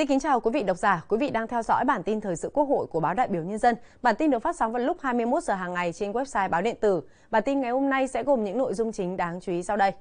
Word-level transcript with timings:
Xin 0.00 0.06
kính 0.06 0.20
chào 0.20 0.40
quý 0.40 0.50
vị 0.54 0.62
độc 0.62 0.76
giả, 0.76 1.04
quý 1.08 1.16
vị 1.20 1.30
đang 1.30 1.46
theo 1.46 1.62
dõi 1.62 1.84
bản 1.84 2.02
tin 2.02 2.20
thời 2.20 2.36
sự 2.36 2.50
Quốc 2.54 2.64
hội 2.64 2.86
của 2.86 3.00
báo 3.00 3.14
Đại 3.14 3.28
biểu 3.28 3.42
Nhân 3.42 3.58
dân. 3.58 3.74
Bản 4.02 4.14
tin 4.18 4.30
được 4.30 4.38
phát 4.38 4.56
sóng 4.56 4.72
vào 4.72 4.82
lúc 4.82 4.96
21 5.00 5.42
giờ 5.42 5.54
hàng 5.54 5.74
ngày 5.74 5.92
trên 5.92 6.12
website 6.12 6.50
báo 6.50 6.62
điện 6.62 6.76
tử. 6.80 7.02
Bản 7.30 7.42
tin 7.46 7.60
ngày 7.60 7.70
hôm 7.70 7.90
nay 7.90 8.08
sẽ 8.08 8.22
gồm 8.22 8.44
những 8.44 8.58
nội 8.58 8.74
dung 8.74 8.92
chính 8.92 9.16
đáng 9.16 9.40
chú 9.40 9.52
ý 9.52 9.62
sau 9.62 9.76
đây. 9.76 9.92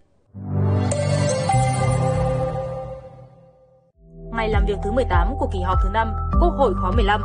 Ngày 4.31 4.49
làm 4.49 4.65
việc 4.67 4.77
thứ 4.83 4.91
18 4.91 5.35
của 5.39 5.49
kỳ 5.53 5.59
họp 5.61 5.77
thứ 5.83 5.89
5, 5.93 6.13
Quốc 6.41 6.53
hội 6.57 6.73
khóa 6.81 6.91
15. 6.91 7.21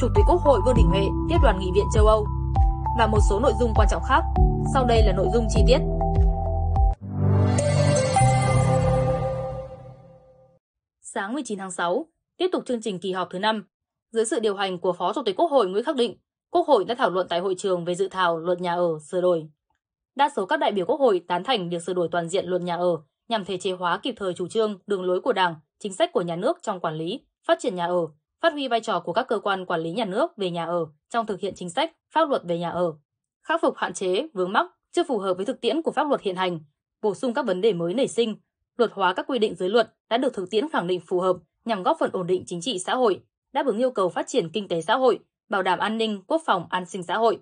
Chủ 0.00 0.06
tịch 0.14 0.24
Quốc 0.28 0.40
hội 0.40 0.60
Vương 0.66 0.76
Đình 0.76 0.86
Huệ 0.86 1.02
tiếp 1.28 1.36
đoàn 1.42 1.58
nghị 1.58 1.70
viện 1.74 1.86
châu 1.94 2.06
Âu 2.06 2.26
và 2.98 3.06
một 3.06 3.20
số 3.30 3.40
nội 3.40 3.52
dung 3.60 3.72
quan 3.76 3.88
trọng 3.90 4.02
khác. 4.08 4.22
Sau 4.74 4.84
đây 4.84 5.02
là 5.06 5.12
nội 5.12 5.26
dung 5.32 5.46
chi 5.54 5.64
tiết. 5.66 5.78
Sáng 11.14 11.32
19 11.32 11.58
tháng 11.58 11.70
6, 11.70 12.06
tiếp 12.36 12.48
tục 12.52 12.66
chương 12.66 12.80
trình 12.80 12.98
kỳ 12.98 13.12
họp 13.12 13.30
thứ 13.30 13.38
5. 13.38 13.64
Dưới 14.12 14.24
sự 14.24 14.40
điều 14.40 14.54
hành 14.54 14.78
của 14.78 14.92
Phó 14.92 15.12
Chủ 15.12 15.22
tịch 15.26 15.36
Quốc 15.36 15.50
hội 15.50 15.68
Nguyễn 15.68 15.84
Khắc 15.84 15.96
Định, 15.96 16.16
Quốc 16.50 16.66
hội 16.66 16.84
đã 16.84 16.94
thảo 16.94 17.10
luận 17.10 17.26
tại 17.30 17.40
hội 17.40 17.54
trường 17.58 17.84
về 17.84 17.94
dự 17.94 18.08
thảo 18.08 18.38
luật 18.38 18.60
nhà 18.60 18.74
ở 18.74 18.98
sửa 19.10 19.20
đổi. 19.20 19.46
Đa 20.14 20.30
số 20.36 20.46
các 20.46 20.56
đại 20.56 20.72
biểu 20.72 20.86
Quốc 20.86 21.00
hội 21.00 21.24
tán 21.28 21.44
thành 21.44 21.70
việc 21.70 21.82
sửa 21.82 21.92
đổi 21.92 22.08
toàn 22.12 22.28
diện 22.28 22.46
luật 22.46 22.62
nhà 22.62 22.76
ở 22.76 22.96
nhằm 23.28 23.44
thể 23.44 23.56
chế 23.56 23.72
hóa 23.72 23.98
kịp 23.98 24.14
thời 24.16 24.34
chủ 24.34 24.48
trương, 24.48 24.78
đường 24.86 25.04
lối 25.04 25.20
của 25.20 25.32
Đảng, 25.32 25.54
chính 25.78 25.92
sách 25.92 26.12
của 26.12 26.22
nhà 26.22 26.36
nước 26.36 26.58
trong 26.62 26.80
quản 26.80 26.94
lý, 26.94 27.20
phát 27.46 27.58
triển 27.60 27.74
nhà 27.74 27.86
ở, 27.86 28.06
phát 28.42 28.52
huy 28.52 28.68
vai 28.68 28.80
trò 28.80 29.00
của 29.00 29.12
các 29.12 29.26
cơ 29.28 29.38
quan 29.38 29.66
quản 29.66 29.80
lý 29.80 29.90
nhà 29.92 30.04
nước 30.04 30.36
về 30.36 30.50
nhà 30.50 30.64
ở 30.64 30.86
trong 31.10 31.26
thực 31.26 31.40
hiện 31.40 31.54
chính 31.56 31.70
sách, 31.70 31.92
pháp 32.14 32.28
luật 32.28 32.42
về 32.44 32.58
nhà 32.58 32.70
ở, 32.70 32.94
khắc 33.42 33.60
phục 33.62 33.76
hạn 33.76 33.92
chế, 33.92 34.28
vướng 34.34 34.52
mắc 34.52 34.66
chưa 34.92 35.04
phù 35.04 35.18
hợp 35.18 35.34
với 35.34 35.46
thực 35.46 35.60
tiễn 35.60 35.82
của 35.82 35.92
pháp 35.92 36.08
luật 36.08 36.20
hiện 36.20 36.36
hành, 36.36 36.60
bổ 37.02 37.14
sung 37.14 37.34
các 37.34 37.46
vấn 37.46 37.60
đề 37.60 37.72
mới 37.72 37.94
nảy 37.94 38.08
sinh, 38.08 38.36
luật 38.76 38.90
hóa 38.92 39.14
các 39.14 39.26
quy 39.28 39.38
định 39.38 39.54
dưới 39.54 39.68
luật 39.68 39.94
đã 40.10 40.18
được 40.18 40.34
thực 40.34 40.50
tiễn 40.50 40.68
khẳng 40.68 40.86
định 40.86 41.00
phù 41.06 41.20
hợp 41.20 41.36
nhằm 41.64 41.82
góp 41.82 41.96
phần 42.00 42.10
ổn 42.12 42.26
định 42.26 42.42
chính 42.46 42.60
trị 42.60 42.78
xã 42.78 42.94
hội, 42.94 43.20
đáp 43.52 43.66
ứng 43.66 43.78
yêu 43.78 43.90
cầu 43.90 44.08
phát 44.08 44.26
triển 44.26 44.50
kinh 44.52 44.68
tế 44.68 44.82
xã 44.82 44.96
hội, 44.96 45.18
bảo 45.48 45.62
đảm 45.62 45.78
an 45.78 45.98
ninh, 45.98 46.22
quốc 46.26 46.42
phòng, 46.46 46.66
an 46.70 46.86
sinh 46.86 47.02
xã 47.02 47.16
hội. 47.16 47.38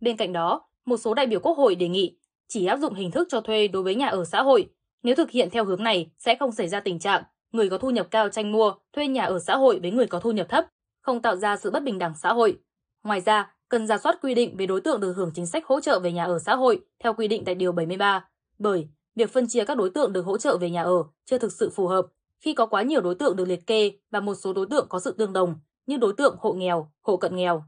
Bên 0.00 0.16
cạnh 0.16 0.32
đó, 0.32 0.68
một 0.84 0.96
số 0.96 1.14
đại 1.14 1.26
biểu 1.26 1.40
Quốc 1.40 1.58
hội 1.58 1.74
đề 1.74 1.88
nghị 1.88 2.18
chỉ 2.48 2.66
áp 2.66 2.76
dụng 2.76 2.94
hình 2.94 3.10
thức 3.10 3.28
cho 3.30 3.40
thuê 3.40 3.68
đối 3.68 3.82
với 3.82 3.94
nhà 3.94 4.06
ở 4.06 4.24
xã 4.24 4.42
hội. 4.42 4.70
Nếu 5.02 5.14
thực 5.14 5.30
hiện 5.30 5.50
theo 5.50 5.64
hướng 5.64 5.82
này 5.82 6.10
sẽ 6.18 6.36
không 6.36 6.52
xảy 6.52 6.68
ra 6.68 6.80
tình 6.80 6.98
trạng 6.98 7.22
người 7.52 7.70
có 7.70 7.78
thu 7.78 7.90
nhập 7.90 8.06
cao 8.10 8.28
tranh 8.28 8.52
mua, 8.52 8.74
thuê 8.92 9.08
nhà 9.08 9.24
ở 9.24 9.38
xã 9.38 9.56
hội 9.56 9.78
với 9.82 9.90
người 9.90 10.06
có 10.06 10.20
thu 10.20 10.32
nhập 10.32 10.46
thấp, 10.48 10.66
không 11.00 11.22
tạo 11.22 11.36
ra 11.36 11.56
sự 11.56 11.70
bất 11.70 11.82
bình 11.82 11.98
đẳng 11.98 12.14
xã 12.22 12.32
hội. 12.32 12.58
Ngoài 13.04 13.20
ra, 13.20 13.54
cần 13.68 13.86
ra 13.86 13.98
soát 13.98 14.18
quy 14.22 14.34
định 14.34 14.56
về 14.56 14.66
đối 14.66 14.80
tượng 14.80 15.00
được 15.00 15.12
hưởng 15.12 15.30
chính 15.34 15.46
sách 15.46 15.66
hỗ 15.66 15.80
trợ 15.80 16.00
về 16.00 16.12
nhà 16.12 16.24
ở 16.24 16.38
xã 16.38 16.54
hội 16.54 16.80
theo 16.98 17.12
quy 17.14 17.28
định 17.28 17.44
tại 17.44 17.54
Điều 17.54 17.72
73, 17.72 18.28
bởi 18.58 18.88
việc 19.16 19.32
phân 19.32 19.48
chia 19.48 19.64
các 19.64 19.76
đối 19.76 19.90
tượng 19.90 20.12
được 20.12 20.22
hỗ 20.22 20.38
trợ 20.38 20.58
về 20.58 20.70
nhà 20.70 20.82
ở 20.82 21.04
chưa 21.24 21.38
thực 21.38 21.52
sự 21.52 21.70
phù 21.70 21.86
hợp 21.86 22.06
khi 22.40 22.54
có 22.54 22.66
quá 22.66 22.82
nhiều 22.82 23.00
đối 23.00 23.14
tượng 23.14 23.36
được 23.36 23.44
liệt 23.44 23.66
kê 23.66 23.92
và 24.10 24.20
một 24.20 24.34
số 24.34 24.52
đối 24.52 24.66
tượng 24.66 24.86
có 24.88 25.00
sự 25.00 25.12
tương 25.18 25.32
đồng 25.32 25.54
như 25.86 25.96
đối 25.96 26.12
tượng 26.12 26.36
hộ 26.40 26.52
nghèo, 26.52 26.90
hộ 27.02 27.16
cận 27.16 27.36
nghèo. 27.36 27.64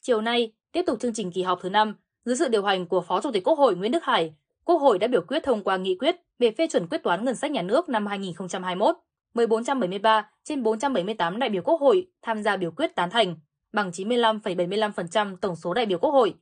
Chiều 0.00 0.20
nay, 0.20 0.52
tiếp 0.72 0.82
tục 0.86 1.00
chương 1.00 1.14
trình 1.14 1.32
kỳ 1.32 1.42
họp 1.42 1.58
thứ 1.62 1.70
5, 1.70 1.94
dưới 2.24 2.36
sự 2.36 2.48
điều 2.48 2.62
hành 2.62 2.86
của 2.86 3.00
Phó 3.00 3.20
Chủ 3.20 3.30
tịch 3.32 3.44
Quốc 3.44 3.58
hội 3.58 3.76
Nguyễn 3.76 3.92
Đức 3.92 4.04
Hải, 4.04 4.34
Quốc 4.64 4.76
hội 4.76 4.98
đã 4.98 5.06
biểu 5.06 5.20
quyết 5.28 5.42
thông 5.42 5.64
qua 5.64 5.76
nghị 5.76 5.96
quyết 5.98 6.16
về 6.38 6.50
phê 6.58 6.66
chuẩn 6.70 6.86
quyết 6.88 7.02
toán 7.02 7.24
ngân 7.24 7.34
sách 7.34 7.50
nhà 7.50 7.62
nước 7.62 7.88
năm 7.88 8.06
2021. 8.06 8.96
1473 9.34 10.30
trên 10.44 10.62
478 10.62 11.38
đại 11.38 11.50
biểu 11.50 11.62
Quốc 11.62 11.80
hội 11.80 12.06
tham 12.22 12.42
gia 12.42 12.56
biểu 12.56 12.70
quyết 12.70 12.94
tán 12.94 13.10
thành, 13.10 13.36
bằng 13.72 13.90
95,75% 13.90 15.36
tổng 15.36 15.56
số 15.56 15.74
đại 15.74 15.86
biểu 15.86 15.98
Quốc 15.98 16.10
hội. 16.10 16.34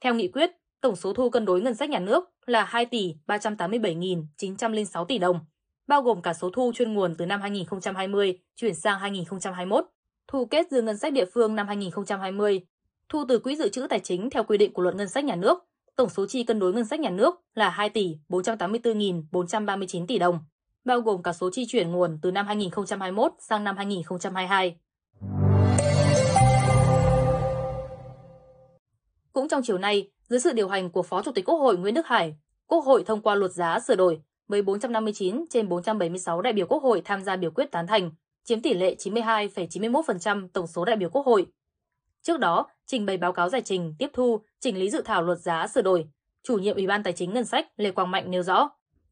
Theo 0.00 0.14
nghị 0.14 0.28
quyết, 0.28 0.50
tổng 0.80 0.96
số 0.96 1.12
thu 1.12 1.30
cân 1.30 1.44
đối 1.44 1.60
ngân 1.60 1.74
sách 1.74 1.90
nhà 1.90 1.98
nước 1.98 2.24
là 2.46 2.64
2 2.64 2.86
tỷ 2.86 3.14
387.906 3.26 5.04
tỷ 5.04 5.18
đồng, 5.18 5.40
bao 5.86 6.02
gồm 6.02 6.22
cả 6.22 6.32
số 6.32 6.50
thu 6.50 6.72
chuyên 6.74 6.92
nguồn 6.92 7.14
từ 7.14 7.26
năm 7.26 7.40
2020 7.40 8.38
chuyển 8.56 8.74
sang 8.74 8.98
2021, 8.98 9.84
thu 10.28 10.46
kết 10.46 10.66
dư 10.70 10.82
ngân 10.82 10.98
sách 10.98 11.12
địa 11.12 11.24
phương 11.34 11.54
năm 11.54 11.68
2020, 11.68 12.60
thu 13.08 13.24
từ 13.28 13.38
quỹ 13.38 13.56
dự 13.56 13.68
trữ 13.68 13.86
tài 13.90 14.00
chính 14.00 14.30
theo 14.30 14.44
quy 14.44 14.58
định 14.58 14.72
của 14.72 14.82
luật 14.82 14.94
ngân 14.94 15.08
sách 15.08 15.24
nhà 15.24 15.36
nước, 15.36 15.58
tổng 15.96 16.08
số 16.08 16.26
chi 16.26 16.44
cân 16.44 16.58
đối 16.58 16.72
ngân 16.72 16.84
sách 16.84 17.00
nhà 17.00 17.10
nước 17.10 17.34
là 17.54 17.70
2 17.70 17.90
tỷ 17.90 18.16
484.439 18.28 20.06
tỷ 20.06 20.18
đồng, 20.18 20.38
bao 20.84 21.00
gồm 21.00 21.22
cả 21.22 21.32
số 21.32 21.50
chi 21.52 21.64
chuyển 21.68 21.90
nguồn 21.90 22.18
từ 22.22 22.30
năm 22.30 22.46
2021 22.46 23.32
sang 23.38 23.64
năm 23.64 23.76
2022. 23.76 24.76
Cũng 29.38 29.48
trong 29.48 29.62
chiều 29.62 29.78
nay, 29.78 30.10
dưới 30.28 30.40
sự 30.40 30.52
điều 30.52 30.68
hành 30.68 30.90
của 30.90 31.02
Phó 31.02 31.22
Chủ 31.22 31.32
tịch 31.32 31.44
Quốc 31.44 31.56
hội 31.56 31.76
Nguyễn 31.76 31.94
Đức 31.94 32.06
Hải, 32.06 32.36
Quốc 32.66 32.84
hội 32.84 33.04
thông 33.06 33.22
qua 33.22 33.34
luật 33.34 33.52
giá 33.52 33.80
sửa 33.80 33.96
đổi 33.96 34.20
với 34.48 34.62
459 34.62 35.44
trên 35.50 35.68
476 35.68 36.42
đại 36.42 36.52
biểu 36.52 36.66
Quốc 36.66 36.82
hội 36.82 37.02
tham 37.04 37.22
gia 37.22 37.36
biểu 37.36 37.50
quyết 37.50 37.72
tán 37.72 37.86
thành, 37.86 38.10
chiếm 38.44 38.60
tỷ 38.60 38.74
lệ 38.74 38.94
92,91% 38.98 40.48
tổng 40.48 40.66
số 40.66 40.84
đại 40.84 40.96
biểu 40.96 41.10
Quốc 41.10 41.26
hội. 41.26 41.46
Trước 42.22 42.40
đó, 42.40 42.66
trình 42.86 43.06
bày 43.06 43.16
báo 43.16 43.32
cáo 43.32 43.48
giải 43.48 43.62
trình, 43.64 43.94
tiếp 43.98 44.10
thu, 44.12 44.40
chỉnh 44.60 44.78
lý 44.78 44.90
dự 44.90 45.02
thảo 45.02 45.22
luật 45.22 45.38
giá 45.38 45.66
sửa 45.66 45.82
đổi, 45.82 46.08
chủ 46.42 46.58
nhiệm 46.58 46.76
Ủy 46.76 46.86
ban 46.86 47.02
Tài 47.02 47.12
chính 47.12 47.34
Ngân 47.34 47.44
sách 47.44 47.66
Lê 47.76 47.90
Quang 47.90 48.10
Mạnh 48.10 48.30
nêu 48.30 48.42
rõ, 48.42 48.70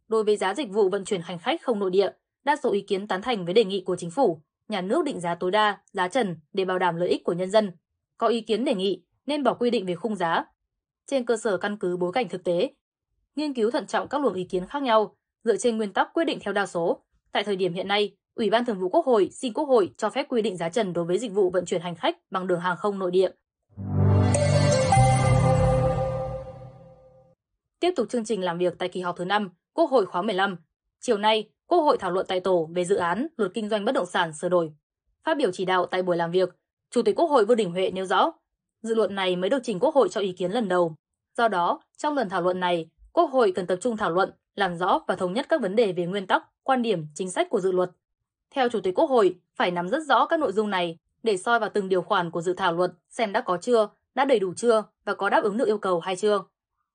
đối 0.08 0.24
với 0.24 0.36
giá 0.36 0.54
dịch 0.54 0.70
vụ 0.70 0.88
vận 0.88 1.04
chuyển 1.04 1.20
hành 1.20 1.38
khách 1.38 1.62
không 1.62 1.78
nội 1.78 1.90
địa, 1.90 2.10
đa 2.44 2.56
số 2.56 2.72
ý 2.72 2.80
kiến 2.80 3.08
tán 3.08 3.22
thành 3.22 3.44
với 3.44 3.54
đề 3.54 3.64
nghị 3.64 3.82
của 3.86 3.96
chính 3.96 4.10
phủ, 4.10 4.42
nhà 4.68 4.80
nước 4.80 5.04
định 5.04 5.20
giá 5.20 5.34
tối 5.34 5.50
đa, 5.50 5.78
giá 5.92 6.08
trần 6.08 6.36
để 6.52 6.64
bảo 6.64 6.78
đảm 6.78 6.96
lợi 6.96 7.08
ích 7.08 7.24
của 7.24 7.32
nhân 7.32 7.50
dân. 7.50 7.70
Có 8.18 8.26
ý 8.26 8.40
kiến 8.40 8.64
đề 8.64 8.74
nghị 8.74 9.05
nên 9.26 9.42
bỏ 9.42 9.54
quy 9.54 9.70
định 9.70 9.86
về 9.86 9.94
khung 9.94 10.16
giá. 10.16 10.44
Trên 11.06 11.24
cơ 11.24 11.36
sở 11.36 11.56
căn 11.56 11.76
cứ 11.78 11.96
bối 11.96 12.12
cảnh 12.12 12.28
thực 12.28 12.44
tế, 12.44 12.70
nghiên 13.36 13.54
cứu 13.54 13.70
thận 13.70 13.86
trọng 13.86 14.08
các 14.08 14.20
luồng 14.20 14.34
ý 14.34 14.44
kiến 14.44 14.66
khác 14.66 14.82
nhau, 14.82 15.16
dựa 15.44 15.56
trên 15.56 15.76
nguyên 15.76 15.92
tắc 15.92 16.08
quyết 16.14 16.24
định 16.24 16.38
theo 16.42 16.52
đa 16.52 16.66
số. 16.66 17.02
Tại 17.32 17.44
thời 17.44 17.56
điểm 17.56 17.74
hiện 17.74 17.88
nay, 17.88 18.16
Ủy 18.34 18.50
ban 18.50 18.64
Thường 18.64 18.80
vụ 18.80 18.88
Quốc 18.88 19.06
hội 19.06 19.28
xin 19.32 19.52
Quốc 19.52 19.64
hội 19.64 19.90
cho 19.96 20.10
phép 20.10 20.26
quy 20.28 20.42
định 20.42 20.56
giá 20.56 20.68
trần 20.68 20.92
đối 20.92 21.04
với 21.04 21.18
dịch 21.18 21.32
vụ 21.32 21.50
vận 21.50 21.64
chuyển 21.64 21.80
hành 21.80 21.94
khách 21.94 22.16
bằng 22.30 22.46
đường 22.46 22.60
hàng 22.60 22.76
không 22.76 22.98
nội 22.98 23.10
địa. 23.10 23.30
Tiếp 27.80 27.92
tục 27.96 28.08
chương 28.10 28.24
trình 28.24 28.42
làm 28.42 28.58
việc 28.58 28.74
tại 28.78 28.88
kỳ 28.88 29.00
họp 29.00 29.16
thứ 29.16 29.24
5, 29.24 29.50
Quốc 29.72 29.90
hội 29.90 30.06
khóa 30.06 30.22
15. 30.22 30.56
Chiều 31.00 31.18
nay, 31.18 31.50
Quốc 31.66 31.78
hội 31.78 31.96
thảo 32.00 32.10
luận 32.10 32.26
tại 32.28 32.40
tổ 32.40 32.70
về 32.74 32.84
dự 32.84 32.96
án 32.96 33.26
Luật 33.36 33.50
kinh 33.54 33.68
doanh 33.68 33.84
bất 33.84 33.92
động 33.92 34.06
sản 34.06 34.32
sửa 34.32 34.48
đổi. 34.48 34.72
Phát 35.24 35.36
biểu 35.36 35.50
chỉ 35.52 35.64
đạo 35.64 35.86
tại 35.86 36.02
buổi 36.02 36.16
làm 36.16 36.30
việc, 36.30 36.48
Chủ 36.90 37.02
tịch 37.02 37.16
Quốc 37.16 37.26
hội 37.26 37.44
Vương 37.44 37.56
Đình 37.56 37.70
Huệ 37.70 37.90
nêu 37.90 38.04
rõ, 38.04 38.32
dự 38.86 38.94
luật 38.94 39.10
này 39.10 39.36
mới 39.36 39.50
được 39.50 39.62
trình 39.62 39.80
Quốc 39.80 39.94
hội 39.94 40.08
cho 40.08 40.20
ý 40.20 40.32
kiến 40.32 40.50
lần 40.50 40.68
đầu. 40.68 40.94
Do 41.36 41.48
đó, 41.48 41.80
trong 41.96 42.14
lần 42.14 42.28
thảo 42.28 42.42
luận 42.42 42.60
này, 42.60 42.88
Quốc 43.12 43.30
hội 43.30 43.52
cần 43.54 43.66
tập 43.66 43.78
trung 43.80 43.96
thảo 43.96 44.10
luận, 44.10 44.30
làm 44.54 44.76
rõ 44.76 45.00
và 45.08 45.16
thống 45.16 45.32
nhất 45.32 45.46
các 45.48 45.60
vấn 45.60 45.76
đề 45.76 45.92
về 45.92 46.06
nguyên 46.06 46.26
tắc, 46.26 46.42
quan 46.62 46.82
điểm, 46.82 47.06
chính 47.14 47.30
sách 47.30 47.50
của 47.50 47.60
dự 47.60 47.72
luật. 47.72 47.90
Theo 48.50 48.68
Chủ 48.68 48.80
tịch 48.80 48.94
Quốc 48.94 49.10
hội, 49.10 49.36
phải 49.54 49.70
nắm 49.70 49.88
rất 49.88 50.02
rõ 50.06 50.26
các 50.26 50.40
nội 50.40 50.52
dung 50.52 50.70
này 50.70 50.98
để 51.22 51.36
soi 51.36 51.58
vào 51.58 51.70
từng 51.74 51.88
điều 51.88 52.02
khoản 52.02 52.30
của 52.30 52.40
dự 52.40 52.54
thảo 52.54 52.72
luật 52.72 52.92
xem 53.08 53.32
đã 53.32 53.40
có 53.40 53.56
chưa, 53.56 53.88
đã 54.14 54.24
đầy 54.24 54.38
đủ 54.38 54.54
chưa 54.56 54.84
và 55.04 55.14
có 55.14 55.30
đáp 55.30 55.42
ứng 55.42 55.56
được 55.56 55.66
yêu 55.66 55.78
cầu 55.78 56.00
hay 56.00 56.16
chưa. 56.16 56.44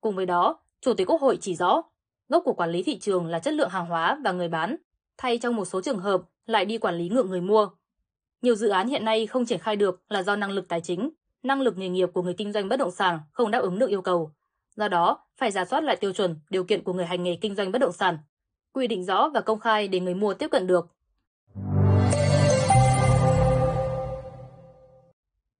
Cùng 0.00 0.16
với 0.16 0.26
đó, 0.26 0.60
Chủ 0.80 0.94
tịch 0.94 1.10
Quốc 1.10 1.20
hội 1.20 1.38
chỉ 1.40 1.56
rõ, 1.56 1.82
gốc 2.28 2.42
của 2.44 2.52
quản 2.52 2.70
lý 2.70 2.82
thị 2.82 2.98
trường 2.98 3.26
là 3.26 3.38
chất 3.38 3.54
lượng 3.54 3.68
hàng 3.68 3.86
hóa 3.86 4.18
và 4.24 4.32
người 4.32 4.48
bán, 4.48 4.76
thay 5.16 5.38
trong 5.38 5.56
một 5.56 5.64
số 5.64 5.80
trường 5.80 5.98
hợp 5.98 6.22
lại 6.46 6.64
đi 6.64 6.78
quản 6.78 6.94
lý 6.94 7.08
ngược 7.08 7.26
người 7.26 7.40
mua. 7.40 7.68
Nhiều 8.42 8.54
dự 8.54 8.68
án 8.68 8.88
hiện 8.88 9.04
nay 9.04 9.26
không 9.26 9.46
triển 9.46 9.58
khai 9.58 9.76
được 9.76 10.02
là 10.08 10.22
do 10.22 10.36
năng 10.36 10.50
lực 10.50 10.68
tài 10.68 10.80
chính, 10.80 11.10
năng 11.42 11.60
lực 11.60 11.78
nghề 11.78 11.88
nghiệp 11.88 12.08
của 12.14 12.22
người 12.22 12.34
kinh 12.34 12.52
doanh 12.52 12.68
bất 12.68 12.76
động 12.76 12.90
sản 12.90 13.18
không 13.32 13.50
đáp 13.50 13.58
ứng 13.58 13.78
được 13.78 13.90
yêu 13.90 14.02
cầu. 14.02 14.32
Do 14.76 14.88
đó, 14.88 15.18
phải 15.36 15.50
giả 15.50 15.64
soát 15.64 15.84
lại 15.84 15.96
tiêu 15.96 16.12
chuẩn, 16.12 16.36
điều 16.50 16.64
kiện 16.64 16.82
của 16.82 16.92
người 16.92 17.06
hành 17.06 17.22
nghề 17.22 17.36
kinh 17.40 17.54
doanh 17.54 17.72
bất 17.72 17.78
động 17.78 17.92
sản, 17.92 18.18
quy 18.72 18.86
định 18.86 19.04
rõ 19.04 19.30
và 19.34 19.40
công 19.40 19.60
khai 19.60 19.88
để 19.88 20.00
người 20.00 20.14
mua 20.14 20.34
tiếp 20.34 20.48
cận 20.50 20.66
được. 20.66 20.86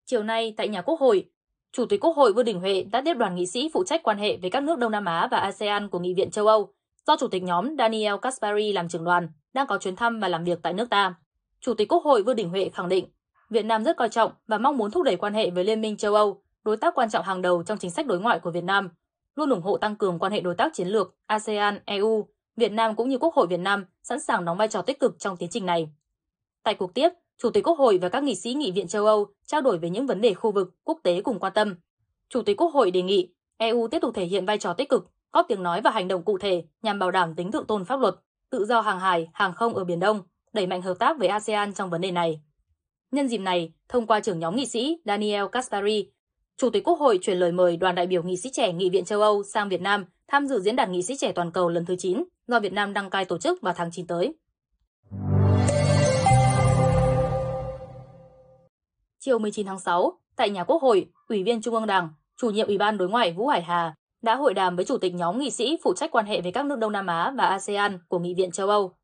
Chiều 0.06 0.22
nay 0.22 0.54
tại 0.56 0.68
nhà 0.68 0.82
Quốc 0.82 1.00
hội, 1.00 1.28
Chủ 1.72 1.86
tịch 1.86 2.00
Quốc 2.00 2.16
hội 2.16 2.32
Vương 2.32 2.44
Đình 2.44 2.60
Huệ 2.60 2.82
đã 2.92 3.02
tiếp 3.04 3.14
đoàn 3.14 3.34
nghị 3.34 3.46
sĩ 3.46 3.70
phụ 3.74 3.84
trách 3.84 4.02
quan 4.02 4.18
hệ 4.18 4.36
với 4.36 4.50
các 4.50 4.62
nước 4.62 4.78
Đông 4.78 4.92
Nam 4.92 5.04
Á 5.04 5.28
và 5.30 5.38
ASEAN 5.38 5.88
của 5.88 5.98
Nghị 5.98 6.14
viện 6.14 6.30
châu 6.30 6.46
Âu, 6.46 6.72
do 7.06 7.16
Chủ 7.16 7.28
tịch 7.28 7.42
nhóm 7.42 7.76
Daniel 7.78 8.14
Kaspari 8.22 8.72
làm 8.72 8.88
trưởng 8.88 9.04
đoàn, 9.04 9.28
đang 9.52 9.66
có 9.66 9.78
chuyến 9.78 9.96
thăm 9.96 10.20
và 10.20 10.28
làm 10.28 10.44
việc 10.44 10.58
tại 10.62 10.72
nước 10.72 10.90
ta. 10.90 11.14
Chủ 11.60 11.74
tịch 11.74 11.88
Quốc 11.92 12.04
hội 12.04 12.22
Vương 12.22 12.36
Đình 12.36 12.48
Huệ 12.48 12.68
khẳng 12.74 12.88
định, 12.88 13.06
Việt 13.52 13.64
Nam 13.64 13.84
rất 13.84 13.96
coi 13.96 14.08
trọng 14.08 14.32
và 14.46 14.58
mong 14.58 14.76
muốn 14.76 14.90
thúc 14.90 15.02
đẩy 15.02 15.16
quan 15.16 15.34
hệ 15.34 15.50
với 15.50 15.64
Liên 15.64 15.80
minh 15.80 15.96
châu 15.96 16.14
Âu, 16.14 16.42
đối 16.64 16.76
tác 16.76 16.94
quan 16.94 17.10
trọng 17.10 17.24
hàng 17.24 17.42
đầu 17.42 17.62
trong 17.62 17.78
chính 17.78 17.90
sách 17.90 18.06
đối 18.06 18.20
ngoại 18.20 18.38
của 18.38 18.50
Việt 18.50 18.64
Nam, 18.64 18.88
luôn 19.36 19.50
ủng 19.50 19.62
hộ 19.62 19.76
tăng 19.76 19.96
cường 19.96 20.18
quan 20.18 20.32
hệ 20.32 20.40
đối 20.40 20.54
tác 20.54 20.74
chiến 20.74 20.88
lược 20.88 21.14
ASEAN, 21.26 21.78
EU, 21.84 22.28
Việt 22.56 22.72
Nam 22.72 22.96
cũng 22.96 23.08
như 23.08 23.18
Quốc 23.18 23.34
hội 23.34 23.46
Việt 23.46 23.60
Nam 23.60 23.84
sẵn 24.02 24.20
sàng 24.20 24.44
đóng 24.44 24.56
vai 24.56 24.68
trò 24.68 24.82
tích 24.82 25.00
cực 25.00 25.18
trong 25.18 25.36
tiến 25.36 25.48
trình 25.52 25.66
này. 25.66 25.90
Tại 26.62 26.74
cuộc 26.74 26.94
tiếp, 26.94 27.08
Chủ 27.38 27.50
tịch 27.50 27.66
Quốc 27.66 27.78
hội 27.78 27.98
và 27.98 28.08
các 28.08 28.22
nghị 28.22 28.34
sĩ 28.34 28.54
nghị 28.54 28.72
viện 28.72 28.88
châu 28.88 29.06
Âu 29.06 29.26
trao 29.46 29.60
đổi 29.60 29.78
về 29.78 29.90
những 29.90 30.06
vấn 30.06 30.20
đề 30.20 30.34
khu 30.34 30.52
vực, 30.52 30.74
quốc 30.84 30.98
tế 31.02 31.20
cùng 31.20 31.38
quan 31.38 31.52
tâm. 31.52 31.74
Chủ 32.28 32.42
tịch 32.42 32.56
Quốc 32.56 32.74
hội 32.74 32.90
đề 32.90 33.02
nghị 33.02 33.34
EU 33.56 33.88
tiếp 33.88 33.98
tục 34.02 34.14
thể 34.14 34.24
hiện 34.24 34.46
vai 34.46 34.58
trò 34.58 34.72
tích 34.72 34.88
cực, 34.88 35.10
góp 35.32 35.46
tiếng 35.48 35.62
nói 35.62 35.80
và 35.80 35.90
hành 35.90 36.08
động 36.08 36.24
cụ 36.24 36.38
thể 36.38 36.64
nhằm 36.82 36.98
bảo 36.98 37.10
đảm 37.10 37.34
tính 37.34 37.52
thượng 37.52 37.66
tôn 37.66 37.84
pháp 37.84 38.00
luật, 38.00 38.14
tự 38.50 38.64
do 38.64 38.80
hàng 38.80 39.00
hải, 39.00 39.28
hàng 39.32 39.54
không 39.54 39.74
ở 39.74 39.84
Biển 39.84 40.00
Đông, 40.00 40.22
đẩy 40.52 40.66
mạnh 40.66 40.82
hợp 40.82 40.94
tác 40.98 41.18
với 41.18 41.28
ASEAN 41.28 41.74
trong 41.74 41.90
vấn 41.90 42.00
đề 42.00 42.10
này. 42.10 42.40
Nhân 43.12 43.28
dịp 43.28 43.38
này, 43.38 43.72
thông 43.88 44.06
qua 44.06 44.20
trưởng 44.20 44.38
nhóm 44.38 44.56
nghị 44.56 44.66
sĩ 44.66 44.98
Daniel 45.04 45.44
Caspari, 45.52 46.10
Chủ 46.56 46.70
tịch 46.70 46.84
Quốc 46.84 46.98
hội 46.98 47.18
chuyển 47.22 47.38
lời 47.38 47.52
mời 47.52 47.76
đoàn 47.76 47.94
đại 47.94 48.06
biểu 48.06 48.22
nghị 48.22 48.36
sĩ 48.36 48.50
trẻ 48.52 48.72
Nghị 48.72 48.90
viện 48.90 49.04
châu 49.04 49.20
Âu 49.20 49.42
sang 49.42 49.68
Việt 49.68 49.80
Nam 49.80 50.04
tham 50.28 50.46
dự 50.46 50.60
diễn 50.60 50.76
đàn 50.76 50.92
nghị 50.92 51.02
sĩ 51.02 51.16
trẻ 51.16 51.32
toàn 51.32 51.52
cầu 51.52 51.68
lần 51.68 51.84
thứ 51.84 51.96
9 51.98 52.24
do 52.46 52.60
Việt 52.60 52.72
Nam 52.72 52.92
đăng 52.92 53.10
cai 53.10 53.24
tổ 53.24 53.38
chức 53.38 53.62
vào 53.62 53.74
tháng 53.76 53.90
9 53.92 54.06
tới. 54.06 54.34
Chiều 59.18 59.38
19 59.38 59.66
tháng 59.66 59.80
6, 59.80 60.18
tại 60.36 60.50
nhà 60.50 60.64
Quốc 60.64 60.82
hội, 60.82 61.06
Ủy 61.28 61.42
viên 61.42 61.62
Trung 61.62 61.74
ương 61.74 61.86
Đảng, 61.86 62.08
chủ 62.36 62.50
nhiệm 62.50 62.66
Ủy 62.66 62.78
ban 62.78 62.98
Đối 62.98 63.08
ngoại 63.08 63.32
Vũ 63.32 63.46
Hải 63.46 63.62
Hà 63.62 63.94
đã 64.22 64.36
hội 64.36 64.54
đàm 64.54 64.76
với 64.76 64.84
Chủ 64.84 64.98
tịch 64.98 65.14
nhóm 65.14 65.38
nghị 65.38 65.50
sĩ 65.50 65.78
phụ 65.82 65.94
trách 65.94 66.10
quan 66.10 66.26
hệ 66.26 66.40
với 66.40 66.52
các 66.52 66.66
nước 66.66 66.78
Đông 66.78 66.92
Nam 66.92 67.06
Á 67.06 67.32
và 67.38 67.46
ASEAN 67.46 67.98
của 68.08 68.18
Nghị 68.18 68.34
viện 68.34 68.50
châu 68.50 68.68
Âu. 68.68 68.94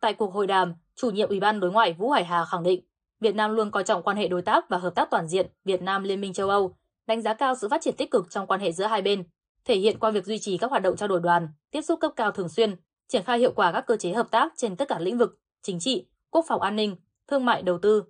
Tại 0.00 0.14
cuộc 0.14 0.34
hội 0.34 0.46
đàm, 0.46 0.74
chủ 0.96 1.10
nhiệm 1.10 1.28
Ủy 1.28 1.40
ban 1.40 1.60
Đối 1.60 1.72
ngoại 1.72 1.92
Vũ 1.92 2.10
Hải 2.10 2.24
Hà 2.24 2.44
khẳng 2.44 2.62
định 2.62 2.84
Việt 3.20 3.34
Nam 3.34 3.54
luôn 3.54 3.70
coi 3.70 3.84
trọng 3.84 4.02
quan 4.02 4.16
hệ 4.16 4.28
đối 4.28 4.42
tác 4.42 4.68
và 4.68 4.78
hợp 4.78 4.94
tác 4.94 5.10
toàn 5.10 5.28
diện 5.28 5.46
Việt 5.64 5.82
Nam 5.82 6.02
Liên 6.02 6.20
minh 6.20 6.32
châu 6.32 6.48
Âu, 6.48 6.76
đánh 7.06 7.22
giá 7.22 7.34
cao 7.34 7.54
sự 7.54 7.68
phát 7.68 7.82
triển 7.82 7.96
tích 7.96 8.10
cực 8.10 8.30
trong 8.30 8.46
quan 8.46 8.60
hệ 8.60 8.72
giữa 8.72 8.84
hai 8.86 9.02
bên, 9.02 9.24
thể 9.64 9.76
hiện 9.76 9.98
qua 9.98 10.10
việc 10.10 10.24
duy 10.24 10.38
trì 10.38 10.58
các 10.58 10.70
hoạt 10.70 10.82
động 10.82 10.96
trao 10.96 11.08
đổi 11.08 11.20
đoàn, 11.20 11.48
tiếp 11.70 11.82
xúc 11.82 12.00
cấp 12.00 12.12
cao 12.16 12.30
thường 12.30 12.48
xuyên, 12.48 12.76
triển 13.08 13.22
khai 13.22 13.38
hiệu 13.38 13.52
quả 13.56 13.72
các 13.72 13.86
cơ 13.86 13.96
chế 13.96 14.12
hợp 14.12 14.30
tác 14.30 14.52
trên 14.56 14.76
tất 14.76 14.88
cả 14.88 14.98
lĩnh 14.98 15.18
vực 15.18 15.38
chính 15.62 15.78
trị, 15.80 16.06
quốc 16.30 16.44
phòng 16.48 16.62
an 16.62 16.76
ninh, 16.76 16.96
thương 17.28 17.44
mại 17.44 17.62
đầu 17.62 17.78
tư. 17.78 18.04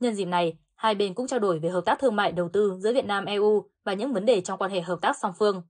Nhân 0.00 0.14
dịp 0.14 0.24
này, 0.24 0.58
hai 0.74 0.94
bên 0.94 1.14
cũng 1.14 1.26
trao 1.26 1.38
đổi 1.38 1.58
về 1.58 1.68
hợp 1.68 1.84
tác 1.84 1.98
thương 1.98 2.16
mại 2.16 2.32
đầu 2.32 2.48
tư 2.52 2.76
giữa 2.78 2.92
Việt 2.92 3.04
Nam 3.04 3.24
EU 3.24 3.64
và 3.84 3.94
những 3.94 4.12
vấn 4.12 4.26
đề 4.26 4.40
trong 4.40 4.58
quan 4.58 4.70
hệ 4.70 4.80
hợp 4.80 4.98
tác 5.02 5.16
song 5.22 5.32
phương. 5.38 5.62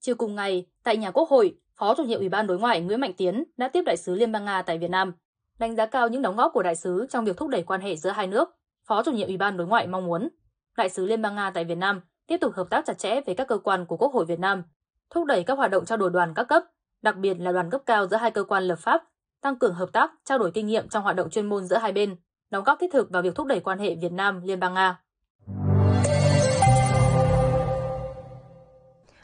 Chiều 0.00 0.14
cùng 0.14 0.34
ngày, 0.34 0.66
tại 0.82 0.96
nhà 0.96 1.10
Quốc 1.10 1.28
hội, 1.28 1.54
Phó 1.80 1.94
chủ 1.94 2.04
nhiệm 2.04 2.18
Ủy 2.18 2.28
ban 2.28 2.46
Đối 2.46 2.58
ngoại 2.58 2.80
Nguyễn 2.80 3.00
Mạnh 3.00 3.12
Tiến 3.16 3.44
đã 3.56 3.68
tiếp 3.68 3.82
đại 3.86 3.96
sứ 3.96 4.14
Liên 4.14 4.32
bang 4.32 4.44
Nga 4.44 4.62
tại 4.62 4.78
Việt 4.78 4.90
Nam, 4.90 5.12
đánh 5.58 5.76
giá 5.76 5.86
cao 5.86 6.08
những 6.08 6.22
đóng 6.22 6.36
góp 6.36 6.52
của 6.52 6.62
đại 6.62 6.76
sứ 6.76 7.06
trong 7.10 7.24
việc 7.24 7.36
thúc 7.36 7.48
đẩy 7.48 7.62
quan 7.62 7.80
hệ 7.80 7.96
giữa 7.96 8.10
hai 8.10 8.26
nước. 8.26 8.48
Phó 8.88 9.02
chủ 9.02 9.12
nhiệm 9.12 9.28
Ủy 9.28 9.36
ban 9.36 9.56
Đối 9.56 9.66
ngoại 9.66 9.86
mong 9.86 10.06
muốn 10.06 10.28
đại 10.76 10.88
sứ 10.88 11.06
Liên 11.06 11.22
bang 11.22 11.34
Nga 11.34 11.50
tại 11.50 11.64
Việt 11.64 11.74
Nam 11.74 12.00
tiếp 12.26 12.36
tục 12.40 12.52
hợp 12.54 12.66
tác 12.70 12.84
chặt 12.84 12.98
chẽ 12.98 13.20
với 13.26 13.34
các 13.34 13.48
cơ 13.48 13.58
quan 13.58 13.86
của 13.86 13.96
Quốc 13.96 14.12
hội 14.12 14.24
Việt 14.24 14.38
Nam, 14.38 14.62
thúc 15.10 15.24
đẩy 15.24 15.44
các 15.44 15.58
hoạt 15.58 15.70
động 15.70 15.84
trao 15.84 15.98
đổi 15.98 16.10
đoàn 16.10 16.34
các 16.34 16.44
cấp, 16.44 16.62
đặc 17.02 17.16
biệt 17.16 17.34
là 17.34 17.52
đoàn 17.52 17.70
cấp 17.70 17.82
cao 17.86 18.06
giữa 18.06 18.16
hai 18.16 18.30
cơ 18.30 18.44
quan 18.44 18.62
lập 18.62 18.78
pháp, 18.78 19.02
tăng 19.42 19.58
cường 19.58 19.74
hợp 19.74 19.88
tác, 19.92 20.12
trao 20.24 20.38
đổi 20.38 20.50
kinh 20.50 20.66
nghiệm 20.66 20.88
trong 20.88 21.02
hoạt 21.02 21.16
động 21.16 21.30
chuyên 21.30 21.46
môn 21.46 21.64
giữa 21.64 21.76
hai 21.76 21.92
bên, 21.92 22.16
đóng 22.50 22.64
góp 22.64 22.78
thiết 22.80 22.92
thực 22.92 23.10
vào 23.10 23.22
việc 23.22 23.34
thúc 23.34 23.46
đẩy 23.46 23.60
quan 23.60 23.78
hệ 23.78 23.94
Việt 23.94 24.12
Nam 24.12 24.40
Liên 24.44 24.60
bang 24.60 24.74
Nga. 24.74 25.00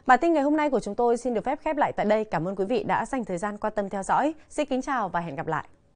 Bản 0.06 0.19
tin 0.22 0.32
ngày 0.32 0.43
hôm 0.43 0.56
nay 0.56 0.70
của 0.70 0.81
chúng 0.81 0.94
tôi 0.94 1.16
xin 1.16 1.34
được 1.34 1.44
phép 1.44 1.58
khép 1.62 1.76
lại 1.76 1.93
tại 1.93 2.06
đây. 2.06 2.25
Cảm 2.25 2.49
ơn 2.49 2.56
quý 2.56 2.64
vị 2.64 2.82
đã 2.82 3.06
dành 3.06 3.25
thời 3.25 3.38
gian 3.38 3.58
quan 3.58 3.72
tâm 3.76 3.88
theo 3.88 4.02
dõi. 4.02 4.34
Xin 4.49 4.66
kính 4.66 4.82
chào 4.82 5.08
và 5.08 5.20
hẹn 5.20 5.37
gặp 5.37 5.46
lại. 5.46 5.64